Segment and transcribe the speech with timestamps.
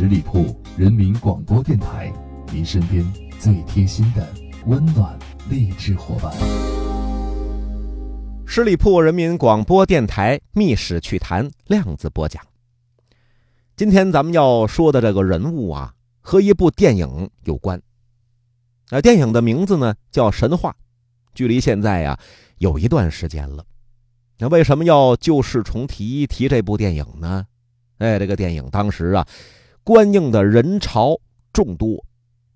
[0.00, 2.10] 十里铺人民广播电台，
[2.50, 3.04] 您身边
[3.38, 4.26] 最贴心的
[4.64, 5.18] 温暖
[5.50, 6.32] 励志伙伴。
[8.46, 12.42] 十里铺人民广播电台《密史趣谈》量子播讲。
[13.76, 15.92] 今天咱们要说的这个人物啊，
[16.22, 17.78] 和一部电影有关。
[18.88, 20.70] 那电影的名字呢叫《神话》，
[21.34, 22.18] 距离现在呀
[22.56, 23.62] 有一段时间了。
[24.38, 27.44] 那为什么要旧事重提提这部电影呢？
[27.98, 29.28] 哎，这个电影当时啊，
[29.90, 31.18] 观映的人潮
[31.52, 32.00] 众多，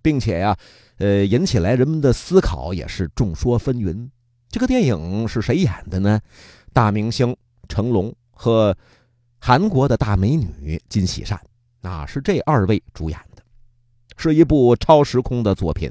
[0.01, 0.57] 并且呀，
[0.99, 4.09] 呃，引起来人们的思考也是众说纷纭。
[4.49, 6.21] 这个电影是谁演的呢？
[6.73, 7.37] 大明星
[7.69, 8.73] 成龙和
[9.41, 11.37] 韩国的大美女金喜善，
[11.83, 13.43] 啊，是这二位主演的，
[14.17, 15.91] 是一部超时空的作品。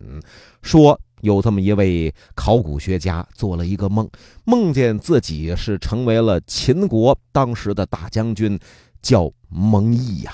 [0.62, 4.10] 说有这么一位考古学家做了一个梦，
[4.46, 8.57] 梦见自己是成为了秦国当时的大将军，
[9.02, 10.34] 叫蒙毅呀，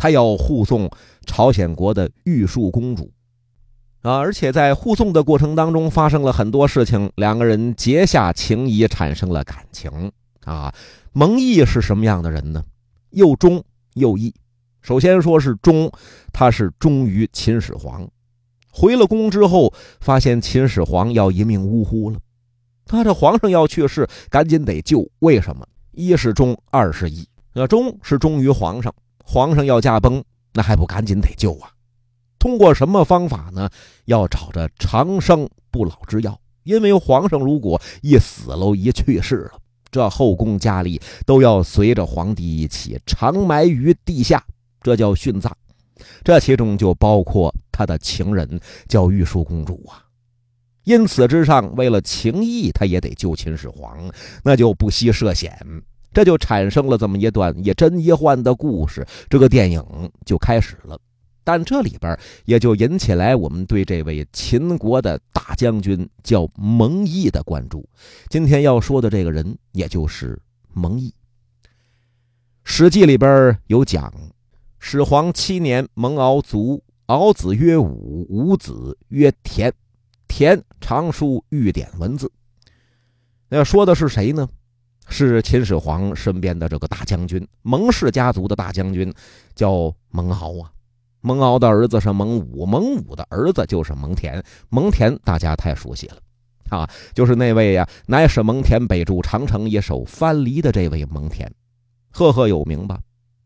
[0.00, 0.90] 他要护送
[1.26, 3.12] 朝鲜国的玉树公主。
[4.00, 4.16] 啊！
[4.16, 10.10] 而且在护送的过程当中发生了很多事情，两个人结下情谊，产生了感情。
[10.46, 10.74] 啊，
[11.12, 12.64] 蒙毅是什么样的人呢？
[13.10, 14.34] 又忠又义。
[14.80, 15.92] 首先说是忠，
[16.32, 18.08] 他是忠于秦始皇。
[18.72, 19.70] 回了宫之后，
[20.00, 22.18] 发现秦始皇要一命呜呼了，
[22.86, 25.06] 他这皇上要去世，赶紧得救。
[25.18, 25.66] 为什么？
[25.92, 27.28] 一是忠，二是义。
[27.52, 28.94] 那忠是忠于皇上，
[29.32, 30.20] 皇上要驾崩，
[30.52, 31.70] 那还不赶紧得救啊？
[32.36, 33.70] 通过什么方法呢？
[34.06, 36.36] 要找着长生不老之药。
[36.64, 39.52] 因为皇上如果一死了，一去世了，
[39.88, 44.44] 这后宫佳丽都要随着皇帝一起长埋于地下，
[44.82, 45.56] 这叫殉葬。
[46.24, 50.02] 这其中就包括他的情人，叫玉树公主啊。
[50.82, 54.10] 因此之上，为了情义，他也得救秦始皇，
[54.42, 55.56] 那就不惜涉险。
[56.12, 59.06] 这就产生了这么一段一真一幻的故事。
[59.28, 59.82] 这个电影
[60.24, 60.98] 就开始了。
[61.42, 67.88] 但这里边也就引起来我们对这位秦国的大将军叫蒙毅的关注。
[68.28, 70.38] 今天要说的这个人，也就是
[70.72, 71.08] 蒙毅。
[72.62, 74.12] 《史记》里边有讲：
[74.78, 79.72] 始皇七年，蒙敖卒，敖子曰武，武子曰田，
[80.28, 82.30] 田常书御典文字。
[83.48, 84.48] 那说的是谁呢？
[85.10, 89.12] 是秦始皇身边的这个大将军，蒙氏家族的大将军，
[89.54, 90.70] 叫蒙敖啊。
[91.20, 94.42] 蒙敖的儿子是蒙武，蒙武的儿子就是蒙恬。
[94.70, 96.16] 蒙恬大家太熟悉了，
[96.70, 101.46] 啊，就是那位呀，乃是蒙恬北筑长城一手藩篱的这位蒙恬，
[102.10, 102.98] 赫赫有名吧？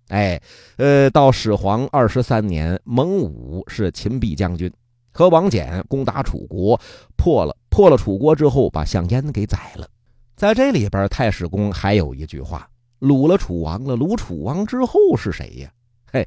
[0.09, 0.41] 哎，
[0.77, 4.73] 呃，到始皇二十三年，蒙武是秦壁将军，
[5.11, 6.79] 和王翦攻打楚国，
[7.17, 9.89] 破了破了楚国之后，把项燕给宰了。
[10.37, 12.69] 在这里边，太史公还有一句话：
[13.01, 15.73] 掳了楚王了，掳楚王之后是谁呀？
[16.13, 16.27] 嘿。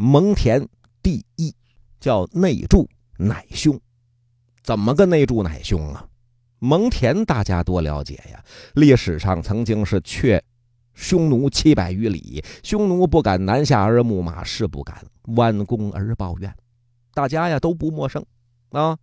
[0.00, 0.64] 蒙恬
[1.02, 1.52] 第一
[1.98, 3.76] 叫内助乃兄，
[4.62, 6.06] 怎么个内助乃兄啊？
[6.60, 8.40] 蒙恬大家多了解呀，
[8.74, 10.40] 历史上曾经是却
[10.94, 15.04] 匈奴七百余里，匈奴不敢南下而牧马，是不敢
[15.34, 16.54] 弯弓而抱怨，
[17.12, 18.24] 大家呀都不陌生
[18.70, 18.96] 啊。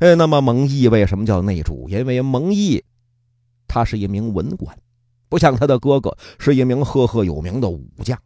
[0.00, 1.88] 呃，那么蒙毅为什么叫内助？
[1.88, 2.82] 因为蒙毅
[3.66, 4.76] 他是一名文官，
[5.28, 8.16] 不像他的哥哥是一名赫赫有名的武将，《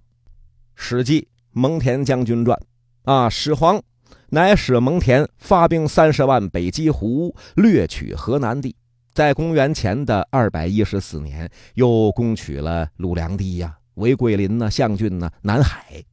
[0.75, 1.23] 史记》。
[1.53, 2.57] 蒙恬将军传，
[3.03, 3.83] 啊，始皇
[4.29, 8.77] 乃使蒙恬发兵三十万北击胡，掠取河南地。
[9.13, 16.05] 在公元前的二百一十四年，又攻取了鲁梁地呀，为桂林呢、象郡呢、南海，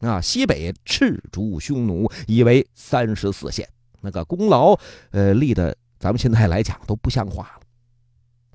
[0.00, 3.66] 啊，西北赤足匈奴，以为三十四县。
[4.02, 4.78] 那个功劳，
[5.12, 7.65] 呃，立的咱们现在来讲都不像话了。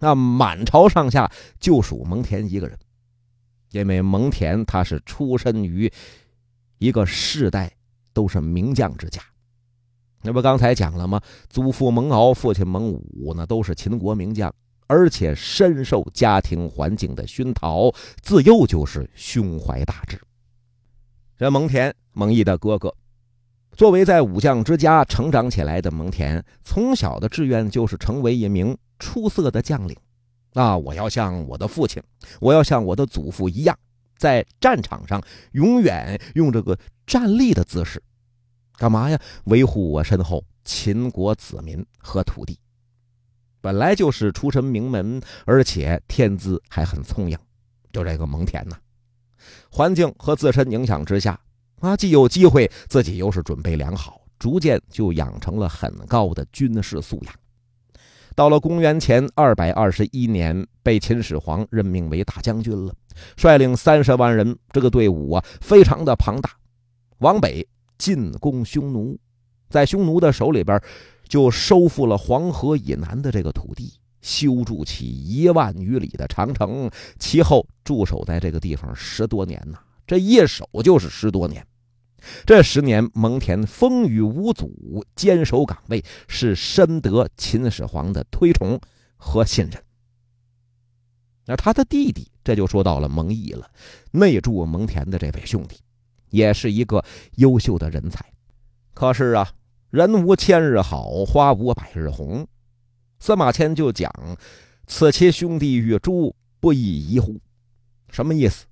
[0.01, 2.78] 那满朝上下就属蒙恬一个人。
[3.69, 5.89] 因为蒙恬他是出身于
[6.78, 7.72] 一个世代
[8.12, 9.22] 都是名将之家，
[10.23, 11.22] 那不刚才讲了吗？
[11.47, 14.53] 祖父蒙敖，父亲蒙武，那都是秦国名将，
[14.88, 17.89] 而且深受家庭环境的熏陶，
[18.22, 20.19] 自幼就是胸怀大志。
[21.38, 22.94] 这蒙恬，蒙毅的哥哥，
[23.77, 29.98] 作为在武将之家成长起来的蒙恬，从小的志愿就是成为一名出色的将领。
[30.53, 30.77] 啊！
[30.77, 32.03] 我要像我的父亲，
[32.42, 33.77] 我要像我的祖父一样，
[34.18, 36.77] 在战场上永远用这个
[37.07, 38.03] 站立的姿势，
[38.74, 39.18] 干嘛呀？
[39.45, 42.59] 维护我身后秦国子民和土地。
[43.62, 47.38] 本来就是出身名门，而且天资还很聪颖，
[47.94, 48.75] 就这个蒙恬呐。
[49.69, 51.39] 环境和自身影响之下，
[51.80, 57.33] 啊，既有机会，自己又是准备良好，逐渐就养成了很高的军事素养。
[58.36, 62.94] 到了公元前二百二十一年，被秦始皇任命为大将军了，
[63.36, 66.50] 率领三十万人，这个队伍啊，非常的庞大，
[67.19, 67.68] 往北
[67.98, 69.19] 进攻匈奴，
[69.69, 70.81] 在匈奴的手里边
[71.28, 76.89] 就收复了黄河以南的这个土地，修筑起一万余里的长城，
[77.19, 79.77] 其后驻守在这个地方十多年呐，
[80.07, 81.66] 这一守就是十多年。
[82.45, 88.79] 这十年，蒙恬风雨无阻，坚守岗位，是深得秦始皇的推崇
[89.18, 89.83] 和信任。
[91.45, 93.69] 那他的弟弟，这就说到了蒙毅了，
[94.12, 95.77] 内助蒙恬的这位兄弟，
[96.29, 97.03] 也是一个
[97.38, 98.24] 优秀的人才。
[98.94, 99.51] 可是啊，
[99.89, 102.47] 人无千日好，花无百日红。
[103.19, 104.12] 司马迁就讲
[104.85, 107.39] ：“此其兄弟与诸，不亦宜乎？”
[108.09, 108.65] 什么意思？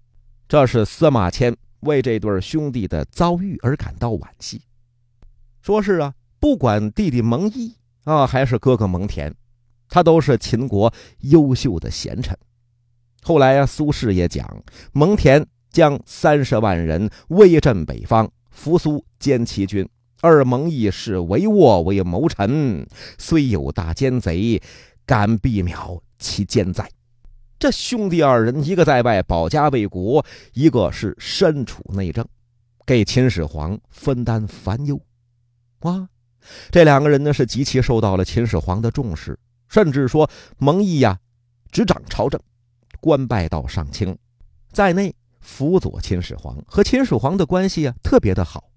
[0.47, 1.55] 这是司马迁。
[1.81, 4.61] 为这对兄弟的遭遇而感到惋惜，
[5.61, 9.31] 说是啊，不管弟弟蒙毅啊，还是哥哥蒙恬，
[9.87, 12.37] 他都是秦国优秀的贤臣。
[13.21, 19.85] 后来啊，苏轼也讲，蒙恬将三十万人威震北方，扶苏兼其军；
[20.21, 22.87] 而蒙毅是帷幄为谋臣，
[23.17, 24.61] 虽有大奸贼，
[25.05, 26.89] 敢避渺其奸在。
[27.59, 32.25] 这兄弟二人，一个在外保家卫国，一个是身处内政，
[32.85, 34.97] 给秦始皇分担烦忧。
[35.81, 36.07] 哇，
[36.71, 41.19] 这两个人呢是极其受到了秦始皇的重视，甚至说蒙毅呀
[41.69, 42.39] 执掌朝政，
[43.01, 44.17] 官拜到上卿，
[44.71, 48.69] 在内辅佐秦始皇，和秦始皇的关系啊特别的好。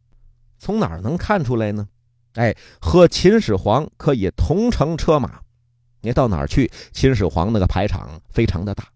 [0.58, 1.88] 从哪儿能看出来呢？
[2.34, 5.40] 哎，和秦始皇可以同乘车马。
[6.02, 6.70] 你到哪儿去？
[6.92, 8.86] 秦始皇那个排场非常的大，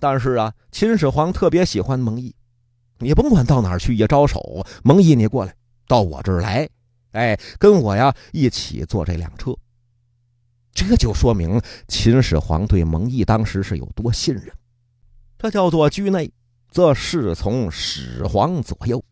[0.00, 2.34] 但是啊，秦始皇特别喜欢蒙毅。
[2.98, 5.54] 你甭管到哪儿去，一招手，蒙毅，你过来，
[5.86, 6.68] 到我这儿来，
[7.12, 9.54] 哎，跟我呀一起坐这辆车。
[10.72, 14.50] 这就说明秦始皇对蒙毅当时是有多信任。
[15.38, 16.32] 这叫做居内，
[16.70, 19.04] 则侍从始皇左右。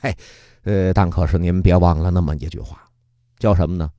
[0.00, 0.16] 嘿，
[0.62, 2.88] 呃，但可是您别忘了那么一句话，
[3.38, 3.90] 叫什么呢？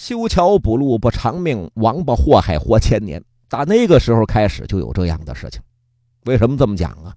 [0.00, 3.22] 修桥补路不偿命，王八祸害活千年。
[3.50, 5.60] 打那个时候开始就有这样的事情，
[6.24, 7.14] 为什么这么讲啊？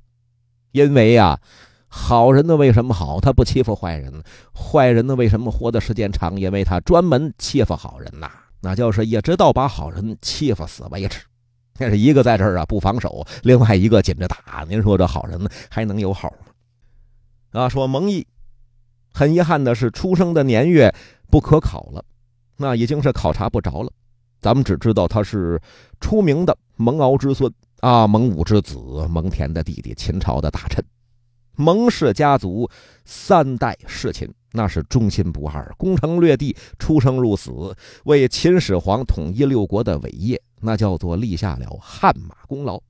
[0.73, 1.39] 因为呀，
[1.87, 3.21] 好人呢为什么好？
[3.21, 4.11] 他不欺负坏人；
[4.53, 6.37] 坏人呢为什么活的时间长？
[6.37, 8.29] 因为他专门欺负好人呐。
[8.59, 11.19] 那就是一直到把好人欺负死为止。
[11.77, 14.65] 那是一个在这儿啊不防守，另外一个紧着打。
[14.67, 15.39] 您说这好人
[15.69, 17.61] 还能有好吗？
[17.61, 18.27] 啊，说蒙毅，
[19.13, 20.93] 很遗憾的是出生的年月
[21.31, 22.03] 不可考了。
[22.57, 23.91] 那已经是考察不着了，
[24.39, 25.59] 咱们只知道他是
[25.99, 28.77] 出名的蒙敖之孙啊，蒙武之子，
[29.09, 30.83] 蒙恬的弟弟，秦朝的大臣。
[31.55, 32.69] 蒙氏家族
[33.05, 42.81] 三代侍秦，那是忠心不二，攻城略地，出生入死，为秦始皇统一六国的伟业，那叫做立下了汗马功劳。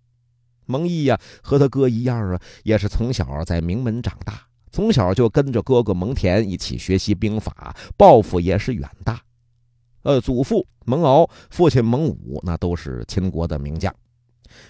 [0.66, 9.22] 蒙毅呀，和他哥一样啊，也是从小在名门长大，从小就跟着哥哥蒙恬一起学习兵法，抱负也是远大。
[10.04, 13.94] 呃，祖父蒙敖，父亲蒙武，那都是秦国的名将。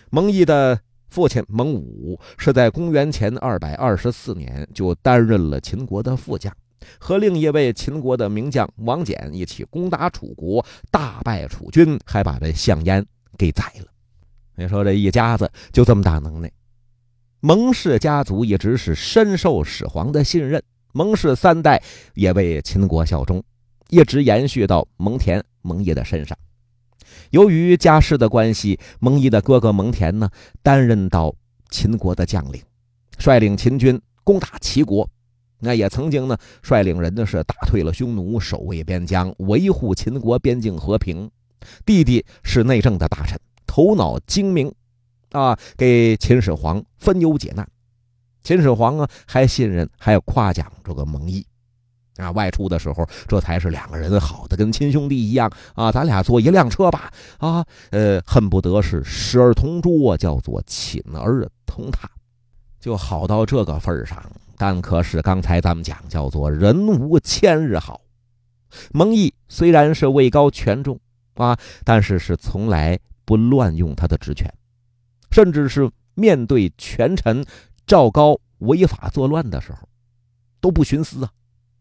[0.10, 6.56] 蒙毅的父亲蒙武是在公元前二百二十四年就担任了秦国的副将，
[7.00, 13.06] 和另一位秦国的名将王翦一起攻打楚国，大败楚军，还把这项燕
[13.38, 13.86] 给宰了。
[14.56, 16.52] 你说这一家子就这么大能耐，
[17.40, 20.62] 蒙氏家族一直是深受始皇的信任，
[20.94, 21.82] 蒙氏三代
[22.14, 23.44] 也为秦国效忠。
[23.94, 26.36] 一直延续到蒙恬、蒙毅的身上。
[27.30, 30.28] 由于家世的关系，蒙毅的哥哥蒙恬呢，
[30.64, 31.36] 担任到
[31.70, 32.60] 秦国的将领，
[33.20, 35.08] 率领秦军攻打齐国。
[35.60, 41.30] 那也曾经呢，率领人呢是打退了匈奴，守卫边疆，维护秦国边境和平。
[41.86, 44.74] 弟弟是内政的大臣，头脑精明，
[45.32, 47.68] 啊，给秦始皇分忧解难。
[48.44, 51.46] 秦始皇啊，还信任，还要夸奖这个蒙毅。
[52.18, 55.92] 啊，外出的时候，这才是两个人好的跟亲兄弟一样啊！
[55.92, 62.06] 咱俩坐一辆车吧，啊，呃，恨不得是食而同桌，叫做寝而同榻，
[62.80, 64.24] 就好到这个份上。
[64.56, 68.00] 但可是刚才咱们讲叫做人无千日好，
[68.92, 71.00] 蒙毅虽然是位高权重
[71.34, 74.48] 啊，但是是从来不乱用他的职权，
[75.32, 77.44] 甚至是面对权臣
[77.88, 79.80] 赵高违法作乱的时候，
[80.62, 81.32] 都不徇私啊。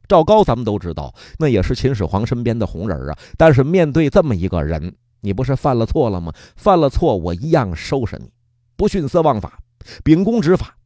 [0.09, 3.19] 赵高，咱们都知道，那也是秦始皇身边的红人啊。
[3.39, 6.33] 但是面对这么一个人，你不是犯了错了吗？
[6.57, 8.31] 犯了错，我一样收拾你，
[8.77, 9.59] 不徇私枉法，
[10.05, 10.77] 秉公执法，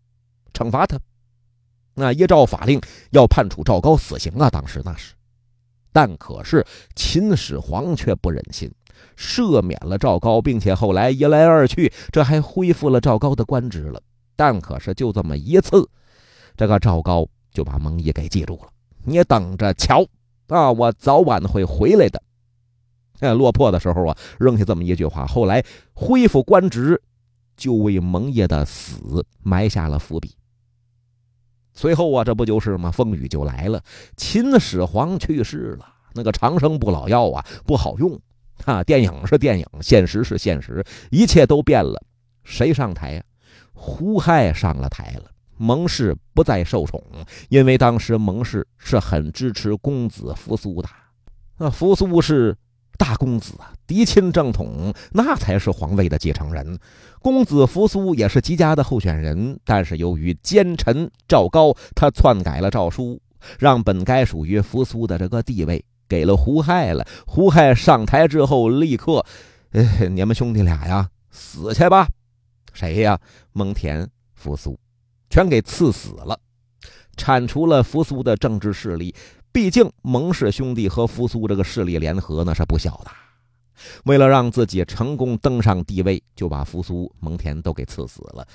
[0.53, 0.99] 惩罚他。
[1.95, 2.81] 那依照法令
[3.11, 4.49] 要判处赵高死刑啊。
[4.51, 5.15] 当时那是，
[5.93, 8.71] 但可是秦始皇却不忍心，
[9.17, 14.01] 赦免了赵高，并且后来一来二去，这还恢复了赵高的官职了。
[14.37, 15.89] 但可是就这么一次，
[16.57, 17.27] 这个赵高。
[17.57, 18.69] 就把蒙毅给记住了。
[19.07, 20.05] 你等着瞧，
[20.49, 22.21] 啊，我早晚会回来的。
[23.21, 27.01] 哎，落魄的时候啊，扔下这么一句话，后来恢复官职，
[27.57, 30.35] 就为蒙爷的死埋下了伏笔。
[31.73, 32.91] 随后啊，这不就是吗？
[32.91, 33.83] 风雨就来了，
[34.17, 38.21] 秦始皇去世了，那个长生不老药啊，不好用。
[38.65, 42.03] 啊，电影是电影，现实是现实，一切都变了。
[42.43, 43.23] 谁上台呀？
[43.73, 45.31] 胡亥上了台了。
[45.57, 47.03] 蒙氏不再受宠，
[47.49, 50.89] 因为当时蒙氏是很支持公子扶苏的。
[51.59, 52.57] 那扶苏是
[52.99, 56.79] 大公子啊，嫡亲正统，那才是皇位的继承人。
[57.21, 63.21] 公子扶苏也是极佳的候选人，但是由于奸臣赵高，他篡改了诏书，
[63.59, 67.07] 让本该属于扶苏的这个地位给了胡亥了。
[67.27, 69.25] 胡亥上台之后，立刻，
[69.73, 72.07] 哎，你们兄弟俩呀，死去吧！
[72.73, 73.19] 谁呀？
[73.53, 74.79] 蒙恬、扶苏。
[75.37, 76.41] 全给赐死了，
[77.19, 79.15] 铲除了扶苏的政治势力。
[79.53, 83.11] 毕竟蒙氏兄弟和扶苏这个势力联合那是不小的。
[84.05, 88.49] 为了让自己成功登上帝位，就把扶苏、蒙恬都给赐死了。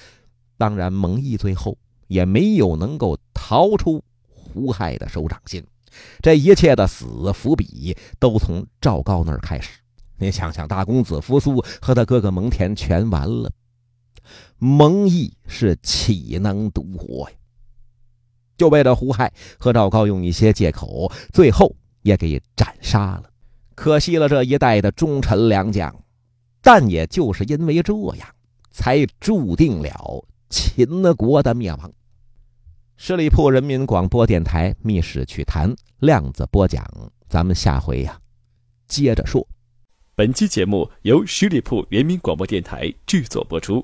[0.58, 5.64] 当然，蒙毅最后也没有能够逃出胡亥的手掌心。
[6.20, 9.70] 这一切的死伏笔都从赵高那儿开始。
[10.18, 13.52] 你想想，大公子扶苏和他哥哥蒙恬全完了。
[14.58, 17.36] 蒙毅是岂能独活呀？
[18.58, 23.24] 就为了胡亥和赵高用一些借口，最后也给斩杀了。
[23.74, 25.96] 可惜了这一代的忠臣良将，
[26.62, 28.28] 但也就是因为这样，
[28.70, 31.92] 才注定了秦国的灭亡。
[32.98, 36.86] 十里铺人民广播电台《密室趣谈》量子播讲，
[37.28, 38.20] 咱们下回呀
[38.88, 39.48] 接着说。
[40.14, 43.84] 本期节目由十里铺人民广播电台制作播出。